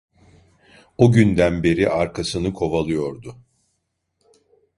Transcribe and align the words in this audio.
O 0.97 1.11
günden 1.11 1.63
beri 1.63 1.89
arkasını 1.89 2.53
kovalıyordu. 2.53 3.35